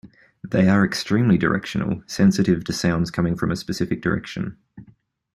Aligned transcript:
They 0.43 0.67
are 0.67 0.83
extremely 0.83 1.37
directional: 1.37 2.01
sensitive 2.07 2.63
to 2.63 2.73
sounds 2.73 3.11
coming 3.11 3.35
from 3.35 3.51
a 3.51 3.55
specific 3.55 4.01
direction. 4.01 4.57